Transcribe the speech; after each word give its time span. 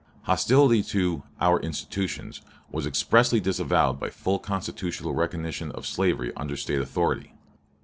Hostility 0.23 0.81
to 0.81 1.21
"our 1.39 1.59
institutions" 1.59 2.41
was 2.71 2.87
expressly 2.87 3.39
disavowed 3.39 3.99
by 3.99 4.09
full 4.09 4.39
constitutional 4.39 5.13
recognition 5.13 5.71
of 5.73 5.85
slavery 5.85 6.33
under 6.35 6.57
State 6.57 6.81
authority. 6.81 7.35